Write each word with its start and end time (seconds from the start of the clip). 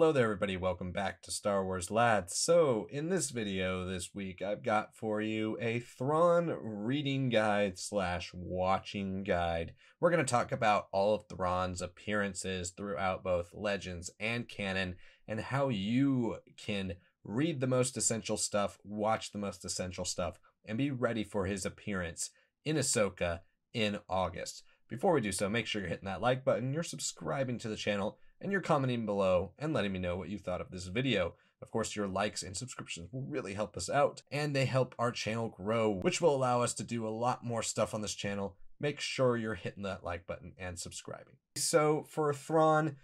Hello 0.00 0.12
there 0.12 0.24
everybody, 0.24 0.56
welcome 0.56 0.92
back 0.92 1.20
to 1.20 1.30
Star 1.30 1.62
Wars 1.62 1.90
Lads. 1.90 2.34
So, 2.34 2.86
in 2.90 3.10
this 3.10 3.28
video 3.28 3.84
this 3.84 4.14
week, 4.14 4.40
I've 4.40 4.62
got 4.62 4.96
for 4.96 5.20
you 5.20 5.58
a 5.60 5.80
Thrawn 5.80 6.56
reading 6.62 7.28
guide 7.28 7.78
slash 7.78 8.30
watching 8.32 9.24
guide. 9.24 9.74
We're 10.00 10.08
going 10.08 10.24
to 10.24 10.30
talk 10.30 10.52
about 10.52 10.88
all 10.90 11.14
of 11.14 11.26
Thrawn's 11.28 11.82
appearances 11.82 12.70
throughout 12.70 13.22
both 13.22 13.50
Legends 13.52 14.10
and 14.18 14.48
canon, 14.48 14.96
and 15.28 15.38
how 15.38 15.68
you 15.68 16.38
can 16.56 16.94
read 17.22 17.60
the 17.60 17.66
most 17.66 17.98
essential 17.98 18.38
stuff, 18.38 18.78
watch 18.82 19.32
the 19.32 19.38
most 19.38 19.66
essential 19.66 20.06
stuff, 20.06 20.38
and 20.64 20.78
be 20.78 20.90
ready 20.90 21.24
for 21.24 21.44
his 21.44 21.66
appearance 21.66 22.30
in 22.64 22.76
Ahsoka 22.76 23.40
in 23.74 23.98
August. 24.08 24.62
Before 24.88 25.12
we 25.12 25.20
do 25.20 25.30
so, 25.30 25.50
make 25.50 25.66
sure 25.66 25.82
you're 25.82 25.90
hitting 25.90 26.06
that 26.06 26.22
like 26.22 26.42
button, 26.42 26.72
you're 26.72 26.82
subscribing 26.82 27.58
to 27.58 27.68
the 27.68 27.76
channel, 27.76 28.18
and 28.40 28.52
you're 28.52 28.60
commenting 28.60 29.06
below 29.06 29.52
and 29.58 29.72
letting 29.72 29.92
me 29.92 29.98
know 29.98 30.16
what 30.16 30.28
you 30.28 30.38
thought 30.38 30.60
of 30.60 30.70
this 30.70 30.86
video. 30.86 31.34
Of 31.62 31.70
course, 31.70 31.94
your 31.94 32.06
likes 32.06 32.42
and 32.42 32.56
subscriptions 32.56 33.12
will 33.12 33.22
really 33.22 33.54
help 33.54 33.76
us 33.76 33.90
out, 33.90 34.22
and 34.30 34.56
they 34.56 34.64
help 34.64 34.94
our 34.98 35.12
channel 35.12 35.48
grow, 35.48 35.90
which 35.90 36.20
will 36.20 36.34
allow 36.34 36.62
us 36.62 36.72
to 36.74 36.82
do 36.82 37.06
a 37.06 37.10
lot 37.10 37.44
more 37.44 37.62
stuff 37.62 37.92
on 37.92 38.00
this 38.00 38.14
channel. 38.14 38.56
Make 38.80 38.98
sure 38.98 39.36
you're 39.36 39.54
hitting 39.54 39.82
that 39.82 40.02
like 40.02 40.26
button 40.26 40.52
and 40.58 40.78
subscribing. 40.78 41.34
So, 41.56 42.06
for 42.08 42.32
Thrawn, 42.32 42.96